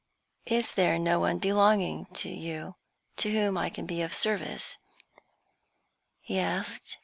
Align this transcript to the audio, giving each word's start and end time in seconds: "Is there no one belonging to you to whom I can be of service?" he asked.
"Is 0.47 0.73
there 0.73 0.97
no 0.97 1.19
one 1.19 1.37
belonging 1.37 2.07
to 2.15 2.27
you 2.27 2.73
to 3.17 3.31
whom 3.31 3.55
I 3.55 3.69
can 3.69 3.85
be 3.85 4.01
of 4.01 4.15
service?" 4.15 4.75
he 6.21 6.39
asked. 6.39 6.97